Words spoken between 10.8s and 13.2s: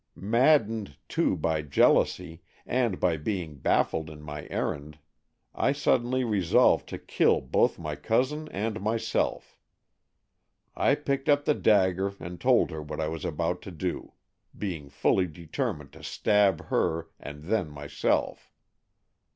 picked up the dagger and told her what I